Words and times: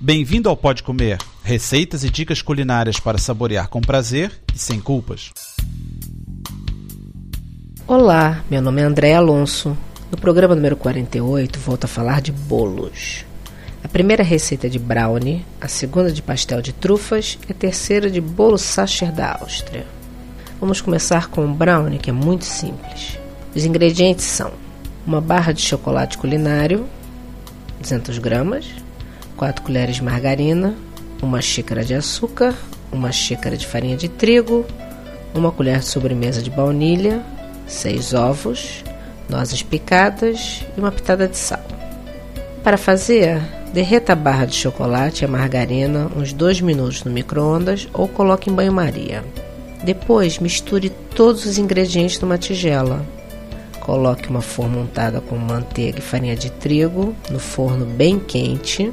Bem-vindo 0.00 0.48
ao 0.48 0.56
Pode 0.56 0.84
Comer, 0.84 1.18
receitas 1.42 2.04
e 2.04 2.08
dicas 2.08 2.40
culinárias 2.40 3.00
para 3.00 3.18
saborear 3.18 3.68
com 3.68 3.80
prazer 3.80 4.30
e 4.54 4.56
sem 4.56 4.80
culpas. 4.80 5.32
Olá, 7.84 8.44
meu 8.48 8.62
nome 8.62 8.80
é 8.80 8.84
André 8.84 9.14
Alonso. 9.14 9.76
No 10.08 10.16
programa 10.16 10.54
número 10.54 10.76
48, 10.76 11.58
volto 11.58 11.86
a 11.86 11.88
falar 11.88 12.20
de 12.20 12.30
bolos. 12.30 13.24
A 13.82 13.88
primeira 13.88 14.22
receita 14.22 14.68
é 14.68 14.70
de 14.70 14.78
brownie, 14.78 15.44
a 15.60 15.66
segunda 15.66 16.12
de 16.12 16.22
pastel 16.22 16.62
de 16.62 16.72
trufas 16.72 17.36
e 17.48 17.50
a 17.50 17.54
terceira 17.54 18.08
de 18.08 18.20
bolo 18.20 18.56
sacher 18.56 19.10
da 19.10 19.36
Áustria. 19.40 19.84
Vamos 20.60 20.80
começar 20.80 21.26
com 21.26 21.44
o 21.44 21.52
brownie, 21.52 21.98
que 21.98 22.10
é 22.10 22.12
muito 22.12 22.44
simples. 22.44 23.18
Os 23.52 23.64
ingredientes 23.64 24.26
são 24.26 24.52
uma 25.04 25.20
barra 25.20 25.50
de 25.50 25.60
chocolate 25.60 26.16
culinário, 26.16 26.86
200 27.80 28.18
gramas, 28.18 28.64
4 29.38 29.62
colheres 29.62 29.96
de 29.96 30.02
margarina, 30.02 30.74
uma 31.22 31.40
xícara 31.40 31.84
de 31.84 31.94
açúcar, 31.94 32.54
uma 32.90 33.12
xícara 33.12 33.56
de 33.56 33.64
farinha 33.64 33.96
de 33.96 34.08
trigo, 34.08 34.66
uma 35.32 35.52
colher 35.52 35.78
de 35.78 35.86
sobremesa 35.86 36.42
de 36.42 36.50
baunilha, 36.50 37.22
6 37.64 38.14
ovos, 38.14 38.84
nozes 39.28 39.62
picadas 39.62 40.64
e 40.76 40.80
uma 40.80 40.90
pitada 40.90 41.28
de 41.28 41.36
sal. 41.36 41.62
Para 42.64 42.76
fazer, 42.76 43.40
derreta 43.72 44.12
a 44.12 44.16
barra 44.16 44.44
de 44.44 44.56
chocolate 44.56 45.22
e 45.22 45.24
a 45.24 45.28
margarina 45.28 46.10
uns 46.16 46.32
2 46.32 46.60
minutos 46.60 47.04
no 47.04 47.12
micro-ondas 47.12 47.88
ou 47.92 48.08
coloque 48.08 48.50
em 48.50 48.52
banho-maria. 48.52 49.24
Depois, 49.84 50.40
misture 50.40 50.90
todos 51.14 51.46
os 51.46 51.58
ingredientes 51.58 52.18
numa 52.18 52.36
tigela. 52.36 53.06
Coloque 53.78 54.28
uma 54.28 54.42
forma 54.42 54.80
untada 54.80 55.20
com 55.20 55.36
manteiga 55.36 56.00
e 56.00 56.02
farinha 56.02 56.34
de 56.34 56.50
trigo 56.50 57.14
no 57.30 57.38
forno 57.38 57.86
bem 57.86 58.18
quente 58.18 58.92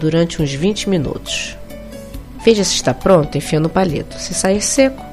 durante 0.00 0.42
uns 0.42 0.52
20 0.52 0.88
minutos. 0.88 1.56
Veja 2.42 2.64
se 2.64 2.74
está 2.74 2.94
pronto, 2.94 3.36
enfia 3.36 3.60
no 3.60 3.68
palito. 3.68 4.18
Se 4.18 4.32
sair 4.32 4.62
seco, 4.62 5.04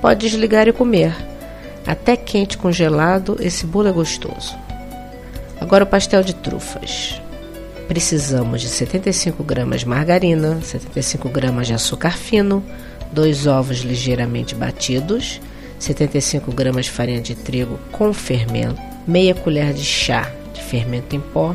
pode 0.00 0.20
desligar 0.20 0.68
e 0.68 0.72
comer. 0.72 1.14
Até 1.84 2.16
quente 2.16 2.56
congelado, 2.56 3.36
esse 3.40 3.66
bolo 3.66 3.88
é 3.88 3.92
gostoso. 3.92 4.56
Agora 5.60 5.84
o 5.84 5.86
pastel 5.86 6.22
de 6.22 6.34
trufas. 6.34 7.20
Precisamos 7.88 8.60
de 8.60 8.68
75 8.68 9.42
gramas 9.42 9.80
de 9.80 9.88
margarina, 9.88 10.60
75 10.62 11.28
gramas 11.28 11.66
de 11.66 11.74
açúcar 11.74 12.16
fino, 12.16 12.62
dois 13.12 13.46
ovos 13.46 13.78
ligeiramente 13.78 14.54
batidos, 14.54 15.40
75 15.78 16.52
gramas 16.52 16.86
de 16.86 16.90
farinha 16.90 17.20
de 17.20 17.34
trigo 17.34 17.78
com 17.92 18.12
fermento, 18.12 18.80
meia 19.06 19.34
colher 19.34 19.72
de 19.72 19.84
chá 19.84 20.30
de 20.52 20.62
fermento 20.62 21.14
em 21.14 21.20
pó, 21.20 21.54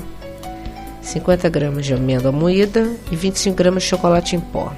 50 1.02 1.50
gramas 1.50 1.86
de 1.86 1.94
amêndoa 1.94 2.32
moída 2.32 2.90
e 3.12 3.16
25 3.16 3.56
gramas 3.56 3.84
de 3.84 3.90
chocolate 3.90 4.36
em 4.36 4.40
pó. 4.40 4.72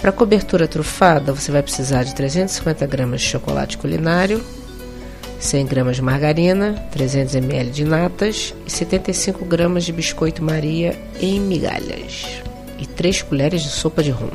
Para 0.00 0.12
cobertura 0.12 0.66
trufada, 0.66 1.32
você 1.32 1.52
vai 1.52 1.62
precisar 1.62 2.04
de 2.04 2.14
350 2.14 2.86
gramas 2.86 3.20
de 3.20 3.28
chocolate 3.28 3.76
culinário, 3.76 4.42
100 5.38 5.66
gramas 5.66 5.96
de 5.96 6.02
margarina, 6.02 6.74
300 6.90 7.34
ml 7.34 7.70
de 7.70 7.84
natas 7.84 8.54
e 8.66 8.70
75 8.70 9.44
gramas 9.44 9.84
de 9.84 9.92
biscoito 9.92 10.42
Maria 10.42 10.98
em 11.20 11.38
migalhas 11.38 12.42
e 12.78 12.86
3 12.86 13.22
colheres 13.22 13.62
de 13.62 13.68
sopa 13.68 14.02
de 14.02 14.10
rum. 14.10 14.30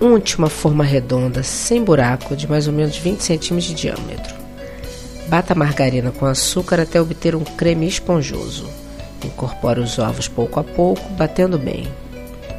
Uma 0.00 0.48
forma 0.48 0.82
redonda 0.82 1.42
sem 1.42 1.84
buraco 1.84 2.34
de 2.34 2.48
mais 2.48 2.66
ou 2.66 2.72
menos 2.72 2.96
20 2.96 3.20
cm 3.20 3.58
de 3.58 3.74
diâmetro. 3.74 4.34
Bata 5.28 5.52
a 5.52 5.56
margarina 5.56 6.10
com 6.10 6.26
açúcar 6.26 6.80
até 6.80 7.00
obter 7.00 7.36
um 7.36 7.44
creme 7.44 7.86
esponjoso. 7.86 8.81
Incorpore 9.26 9.80
os 9.80 9.98
ovos 9.98 10.28
pouco 10.28 10.60
a 10.60 10.64
pouco, 10.64 11.08
batendo 11.10 11.58
bem. 11.58 11.86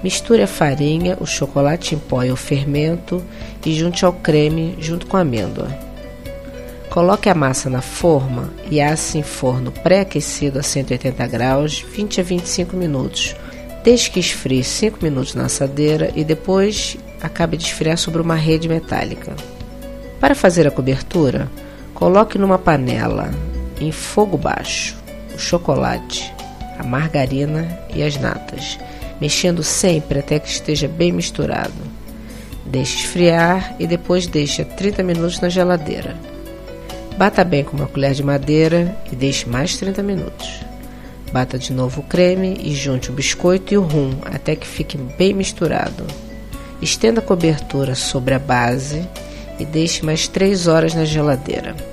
Misture 0.04 0.42
a 0.42 0.48
farinha, 0.48 1.18
o 1.20 1.26
chocolate 1.26 1.96
em 1.96 2.00
pó 2.00 2.24
e 2.24 2.32
o 2.32 2.36
fermento 2.36 3.24
e 3.66 3.74
junte 3.74 4.04
ao 4.04 4.12
creme 4.12 4.76
junto 4.80 5.08
com 5.08 5.16
a 5.16 5.22
amêndoa. 5.22 5.70
Coloque 6.90 7.30
a 7.30 7.34
massa 7.34 7.70
na 7.70 7.82
forma 7.82 8.54
e 8.70 8.80
asse 8.82 9.18
em 9.18 9.24
forno 9.24 9.72
pré-aquecido 9.72 10.60
a 10.60 10.64
180 10.64 11.26
graus 11.28 11.80
20 11.80 12.20
a 12.20 12.24
25 12.24 12.76
minutos. 12.76 13.36
Deixe 13.84 14.12
que 14.12 14.20
esfrie 14.20 14.64
5 14.64 15.00
minutos 15.02 15.34
na 15.34 15.46
assadeira 15.46 16.12
e 16.16 16.24
depois 16.24 16.98
acabe 17.22 17.58
de 17.58 17.64
esfriar 17.64 17.98
sobre 17.98 18.22
uma 18.22 18.36
rede 18.36 18.68
metálica. 18.68 19.34
Para 20.20 20.36
fazer 20.36 20.68
a 20.68 20.72
cobertura, 20.72 21.50
coloque 21.94 22.38
numa 22.38 22.60
panela 22.60 23.32
em 23.80 23.92
fogo 23.92 24.38
baixo 24.38 24.96
o 25.34 25.40
chocolate, 25.40 26.33
a 26.84 26.88
margarina 26.88 27.80
e 27.94 28.04
as 28.04 28.18
natas, 28.18 28.78
mexendo 29.20 29.64
sempre 29.64 30.20
até 30.20 30.40
que 30.40 30.50
esteja 30.50 30.88
bem 30.88 31.12
misturado. 31.12 31.74
Deixe 32.66 32.98
esfriar 32.98 33.76
e 33.80 33.88
depois 33.88 34.28
deixe 34.28 34.64
30 34.64 35.04
minutos 35.04 35.40
na 35.40 35.50
geladeira. 35.50 36.16
Bata 37.18 37.44
bem 37.44 37.64
com 37.64 37.78
uma 37.78 37.88
colher 37.88 38.14
de 38.14 38.24
madeira 38.24 38.98
e 39.12 39.16
deixe 39.16 39.48
mais 39.48 39.78
30 39.78 40.02
minutos. 40.02 40.62
Bata 41.32 41.58
de 41.58 41.72
novo 41.72 42.02
o 42.02 42.04
creme 42.04 42.58
e 42.62 42.74
junte 42.74 43.10
o 43.10 43.14
biscoito 43.14 43.74
e 43.74 43.78
o 43.78 43.82
rum 43.82 44.12
até 44.26 44.56
que 44.56 44.68
fique 44.68 44.98
bem 44.98 45.34
misturado. 45.34 46.06
Estenda 46.82 47.20
a 47.20 47.24
cobertura 47.24 47.96
sobre 47.96 48.34
a 48.34 48.40
base 48.40 49.08
e 49.60 49.66
deixe 49.66 50.04
mais 50.04 50.28
3 50.28 50.68
horas 50.68 50.94
na 50.94 51.06
geladeira. 51.06 51.93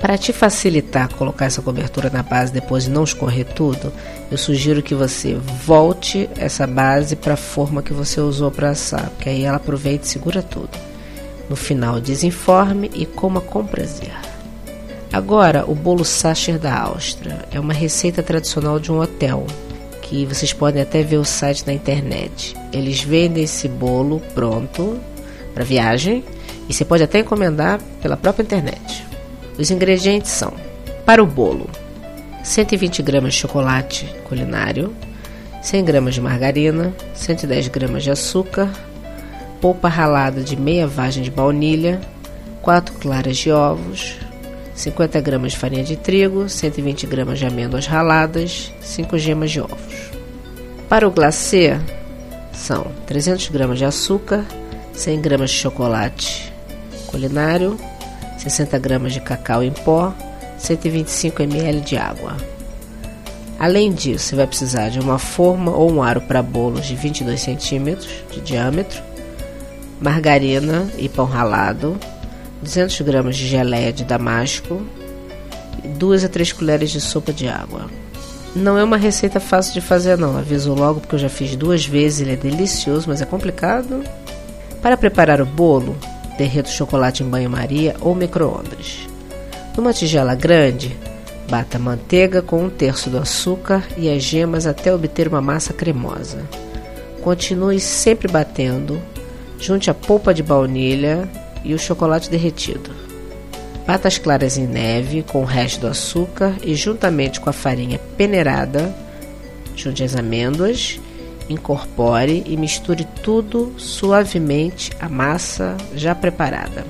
Para 0.00 0.16
te 0.16 0.32
facilitar 0.32 1.12
colocar 1.14 1.44
essa 1.44 1.60
cobertura 1.60 2.08
na 2.08 2.22
base 2.22 2.52
depois 2.52 2.86
e 2.86 2.90
não 2.90 3.04
escorrer 3.04 3.44
tudo, 3.44 3.92
eu 4.30 4.38
sugiro 4.38 4.82
que 4.82 4.94
você 4.94 5.34
volte 5.34 6.28
essa 6.38 6.66
base 6.66 7.14
para 7.14 7.34
a 7.34 7.36
forma 7.36 7.82
que 7.82 7.92
você 7.92 8.18
usou 8.18 8.50
para 8.50 8.70
assar, 8.70 9.10
porque 9.10 9.28
aí 9.28 9.44
ela 9.44 9.58
aproveita 9.58 10.06
e 10.06 10.08
segura 10.08 10.42
tudo. 10.42 10.70
No 11.50 11.54
final, 11.54 12.00
desenforme 12.00 12.90
e 12.94 13.04
coma 13.04 13.42
com 13.42 13.66
prazer. 13.66 14.14
Agora, 15.12 15.64
o 15.68 15.74
bolo 15.74 16.04
Sacher 16.04 16.58
da 16.58 16.74
Áustria 16.78 17.44
é 17.52 17.60
uma 17.60 17.74
receita 17.74 18.22
tradicional 18.22 18.80
de 18.80 18.90
um 18.90 19.00
hotel 19.00 19.46
que 20.00 20.24
vocês 20.24 20.52
podem 20.52 20.80
até 20.80 21.02
ver 21.02 21.18
o 21.18 21.24
site 21.24 21.66
na 21.66 21.72
internet. 21.72 22.56
Eles 22.72 23.02
vendem 23.02 23.44
esse 23.44 23.68
bolo 23.68 24.20
pronto 24.34 24.98
para 25.52 25.62
viagem 25.62 26.24
e 26.68 26.72
você 26.72 26.84
pode 26.84 27.02
até 27.02 27.18
encomendar 27.18 27.80
pela 28.00 28.16
própria 28.16 28.44
internet. 28.44 29.09
Os 29.60 29.70
ingredientes 29.70 30.30
são: 30.30 30.54
para 31.04 31.22
o 31.22 31.26
bolo, 31.26 31.68
120 32.42 33.02
gramas 33.02 33.34
de 33.34 33.40
chocolate 33.40 34.06
culinário, 34.24 34.94
100 35.62 35.84
gramas 35.84 36.14
de 36.14 36.20
margarina, 36.22 36.94
110 37.14 37.68
gramas 37.68 38.02
de 38.02 38.10
açúcar, 38.10 38.70
polpa 39.60 39.88
ralada 39.88 40.40
de 40.40 40.56
meia 40.56 40.86
vagem 40.86 41.22
de 41.22 41.30
baunilha, 41.30 42.00
4 42.62 42.94
claras 42.94 43.36
de 43.36 43.52
ovos, 43.52 44.16
50 44.74 45.20
gramas 45.20 45.52
de 45.52 45.58
farinha 45.58 45.84
de 45.84 45.96
trigo, 45.96 46.48
120 46.48 47.06
gramas 47.06 47.38
de 47.38 47.44
amêndoas 47.44 47.86
raladas, 47.86 48.72
5 48.80 49.18
gemas 49.18 49.50
de 49.50 49.60
ovos. 49.60 50.10
Para 50.88 51.06
o 51.06 51.10
glacê, 51.10 51.78
são 52.54 52.86
300 53.06 53.48
gramas 53.48 53.76
de 53.76 53.84
açúcar, 53.84 54.42
100 54.94 55.20
gramas 55.20 55.50
de 55.50 55.56
chocolate 55.56 56.50
culinário, 57.06 57.78
60 58.40 58.78
gramas 58.78 59.12
de 59.12 59.20
cacau 59.20 59.62
em 59.62 59.70
pó, 59.70 60.14
125 60.58 61.42
ml 61.42 61.80
de 61.80 61.96
água. 61.96 62.36
Além 63.58 63.92
disso, 63.92 64.28
você 64.28 64.36
vai 64.36 64.46
precisar 64.46 64.88
de 64.88 64.98
uma 64.98 65.18
forma 65.18 65.70
ou 65.70 65.92
um 65.92 66.02
aro 66.02 66.22
para 66.22 66.42
bolos 66.42 66.86
de 66.86 66.96
22 66.96 67.38
centímetros 67.38 68.08
de 68.30 68.40
diâmetro, 68.40 69.02
margarina 70.00 70.88
e 70.96 71.10
pão 71.10 71.26
ralado, 71.26 71.98
200 72.62 72.98
gramas 73.02 73.36
de 73.36 73.46
geleia 73.46 73.92
de 73.92 74.04
damasco 74.04 74.80
e 75.84 75.88
2 75.88 76.24
a 76.24 76.28
3 76.28 76.52
colheres 76.54 76.90
de 76.90 77.00
sopa 77.02 77.34
de 77.34 77.48
água. 77.48 77.90
Não 78.56 78.78
é 78.78 78.82
uma 78.82 78.96
receita 78.96 79.38
fácil 79.38 79.74
de 79.74 79.82
fazer 79.82 80.16
não, 80.16 80.38
aviso 80.38 80.72
logo 80.72 81.00
porque 81.00 81.14
eu 81.14 81.18
já 81.18 81.28
fiz 81.28 81.54
duas 81.54 81.84
vezes, 81.84 82.20
ele 82.20 82.32
é 82.32 82.36
delicioso, 82.36 83.04
mas 83.08 83.20
é 83.20 83.26
complicado. 83.26 84.02
Para 84.80 84.96
preparar 84.96 85.42
o 85.42 85.46
bolo, 85.46 85.96
derreta 86.40 86.70
o 86.70 86.72
chocolate 86.72 87.22
em 87.22 87.28
banho-maria 87.28 87.94
ou 88.00 88.14
micro-ondas. 88.14 89.06
Numa 89.76 89.92
tigela 89.92 90.34
grande, 90.34 90.96
bata 91.50 91.76
a 91.76 91.80
manteiga 91.80 92.40
com 92.40 92.64
um 92.64 92.70
terço 92.70 93.10
do 93.10 93.18
açúcar 93.18 93.86
e 93.94 94.08
as 94.08 94.22
gemas 94.22 94.66
até 94.66 94.94
obter 94.94 95.28
uma 95.28 95.42
massa 95.42 95.74
cremosa. 95.74 96.42
Continue 97.20 97.78
sempre 97.78 98.26
batendo, 98.26 98.98
junte 99.58 99.90
a 99.90 99.94
polpa 99.94 100.32
de 100.32 100.42
baunilha 100.42 101.28
e 101.62 101.74
o 101.74 101.78
chocolate 101.78 102.30
derretido. 102.30 102.90
Bata 103.86 104.08
as 104.08 104.16
claras 104.16 104.56
em 104.56 104.66
neve 104.66 105.22
com 105.22 105.42
o 105.42 105.44
resto 105.44 105.80
do 105.80 105.88
açúcar 105.88 106.56
e, 106.62 106.74
juntamente 106.74 107.38
com 107.38 107.50
a 107.50 107.52
farinha 107.52 108.00
peneirada, 108.16 108.94
junte 109.76 110.02
as 110.02 110.16
amêndoas, 110.16 110.98
incorpore 111.50 112.42
e 112.46 112.56
misture 112.56 113.04
tudo 113.22 113.74
suavemente 113.76 114.92
à 115.00 115.08
massa 115.08 115.76
já 115.94 116.14
preparada. 116.14 116.86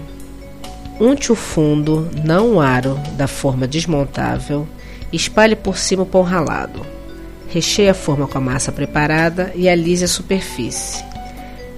Unte 1.01 1.33
o 1.33 1.35
fundo, 1.35 2.11
não 2.23 2.57
o 2.57 2.61
aro, 2.61 3.01
da 3.17 3.27
forma 3.27 3.67
desmontável 3.67 4.69
e 5.11 5.17
espalhe 5.17 5.57
por 5.57 5.79
cima 5.79 6.03
o 6.03 6.07
pão 6.07 6.23
ralado. 6.23 6.87
Recheie 7.49 7.89
a 7.89 7.95
forma 7.95 8.29
com 8.29 8.39
a 8.39 8.41
massa 8.41 8.71
preparada 8.71 9.51
e 9.55 9.69
alise 9.69 10.05
a 10.05 10.09
superfície. 10.09 11.03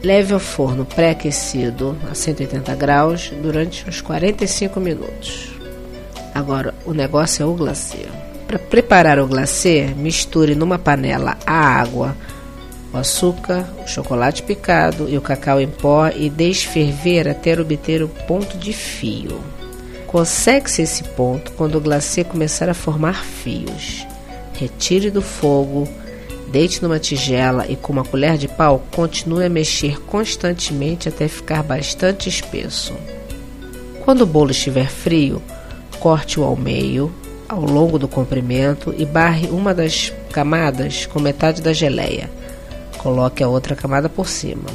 Leve 0.02 0.34
ao 0.34 0.40
forno 0.40 0.84
pré-aquecido 0.84 1.96
a 2.10 2.14
180 2.14 2.74
graus 2.74 3.32
durante 3.40 3.88
uns 3.88 4.00
45 4.00 4.80
minutos. 4.80 5.52
Agora, 6.34 6.74
o 6.84 6.92
negócio 6.92 7.44
é 7.44 7.46
o 7.46 7.54
glacê. 7.54 8.08
Para 8.48 8.58
preparar 8.58 9.18
o 9.20 9.26
glacê, 9.26 9.94
misture 9.96 10.56
numa 10.56 10.78
panela 10.78 11.38
a 11.46 11.54
água, 11.54 12.16
o 12.92 12.98
açúcar, 12.98 13.66
o 13.82 13.88
chocolate 13.88 14.42
picado 14.42 15.08
e 15.08 15.16
o 15.16 15.20
cacau 15.22 15.60
em 15.60 15.68
pó 15.68 16.08
e 16.08 16.28
deixe 16.28 16.68
ferver 16.68 17.28
até 17.28 17.58
obter 17.58 18.02
o 18.02 18.08
ponto 18.08 18.58
de 18.58 18.72
fio. 18.72 19.40
Consegue-se 20.06 20.82
esse 20.82 21.04
ponto 21.04 21.52
quando 21.52 21.76
o 21.76 21.80
glacê 21.80 22.22
começar 22.22 22.68
a 22.68 22.74
formar 22.74 23.24
fios. 23.24 24.06
Retire 24.52 25.10
do 25.10 25.22
fogo, 25.22 25.88
deite 26.48 26.82
numa 26.82 26.98
tigela 26.98 27.66
e 27.66 27.76
com 27.76 27.94
uma 27.94 28.04
colher 28.04 28.36
de 28.36 28.46
pau 28.46 28.84
continue 28.90 29.46
a 29.46 29.48
mexer 29.48 29.98
constantemente 30.02 31.08
até 31.08 31.26
ficar 31.28 31.62
bastante 31.62 32.28
espesso. 32.28 32.92
Quando 34.04 34.22
o 34.22 34.26
bolo 34.26 34.50
estiver 34.50 34.88
frio, 34.88 35.42
corte-o 35.98 36.44
ao 36.44 36.56
meio, 36.56 37.10
ao 37.48 37.62
longo 37.62 37.98
do 37.98 38.06
comprimento 38.06 38.94
e 38.98 39.06
barre 39.06 39.48
uma 39.48 39.72
das 39.72 40.12
camadas 40.30 41.06
com 41.06 41.20
metade 41.20 41.62
da 41.62 41.72
geleia. 41.72 42.28
Coloque 43.02 43.42
a 43.42 43.48
outra 43.48 43.74
camada 43.74 44.08
por 44.08 44.28
cima. 44.28 44.70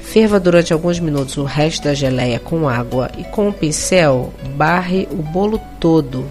Ferva 0.00 0.40
durante 0.40 0.72
alguns 0.72 0.98
minutos 0.98 1.36
o 1.36 1.44
resto 1.44 1.84
da 1.84 1.92
geleia 1.92 2.38
com 2.38 2.68
água 2.68 3.10
e 3.18 3.24
com 3.24 3.48
um 3.48 3.52
pincel 3.52 4.32
barre 4.54 5.06
o 5.10 5.16
bolo 5.16 5.60
todo. 5.78 6.24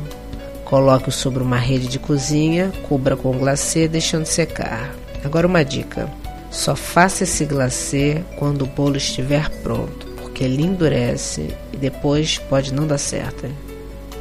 Coloque-o 0.63 1.11
sobre 1.11 1.43
uma 1.43 1.57
rede 1.57 1.87
de 1.87 1.99
cozinha, 1.99 2.71
cubra 2.87 3.15
com 3.15 3.37
glacê, 3.37 3.87
deixando 3.87 4.25
secar. 4.25 4.95
Agora 5.23 5.45
uma 5.45 5.63
dica: 5.63 6.09
só 6.49 6.75
faça 6.75 7.25
esse 7.25 7.45
glacê 7.45 8.23
quando 8.37 8.63
o 8.63 8.67
bolo 8.67 8.97
estiver 8.97 9.47
pronto, 9.61 10.07
porque 10.17 10.43
ele 10.43 10.63
endurece 10.63 11.53
e 11.71 11.77
depois 11.77 12.39
pode 12.39 12.73
não 12.73 12.87
dar 12.87 12.97
certo. 12.97 13.45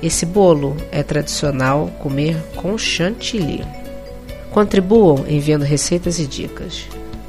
Esse 0.02 0.26
bolo 0.26 0.76
é 0.92 1.02
tradicional 1.02 1.90
comer 2.00 2.36
com 2.56 2.76
chantilly. 2.76 3.64
Contribuam 4.50 5.24
enviando 5.26 5.62
receitas 5.62 6.18
e 6.18 6.26
dicas. 6.26 6.86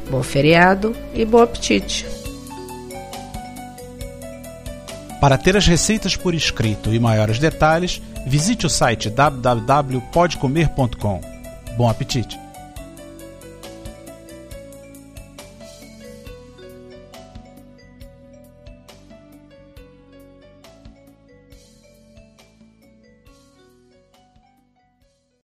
Bom 0.10 0.24
feriado 0.24 0.96
e 1.14 1.26
bom 1.26 1.42
apetite! 1.42 2.06
Para 5.20 5.38
ter 5.38 5.58
as 5.58 5.66
receitas 5.66 6.16
por 6.16 6.34
escrito 6.36 6.94
e 6.94 7.00
maiores 7.00 7.40
detalhes, 7.40 8.00
visite 8.28 8.68
o 8.68 8.70
site 8.70 9.10
www.podcomer.com. 9.10 11.22
Bom 11.78 11.90
apetite! 11.90 12.45